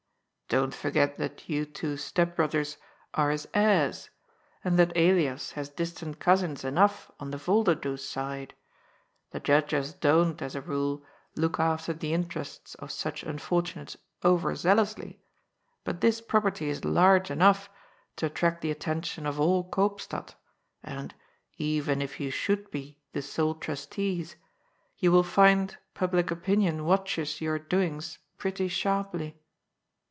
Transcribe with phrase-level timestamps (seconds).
[0.49, 2.75] Don't forget that you two step brothers
[3.13, 4.09] are his heirs,
[4.65, 8.53] and that Elias has distant cousins enough on the Yolderdoes side.
[9.29, 11.05] The judges don't, as a rule,
[11.37, 15.21] look after the interests of such unfortunates over zealously,
[15.85, 17.69] but this property is large enough
[18.17, 20.35] to attract the attention of all Koopstad,
[20.83, 21.15] and,
[21.57, 24.35] even if you should be the sole trustees,
[24.97, 29.37] you will find public opinion watches your doings pretty sharply."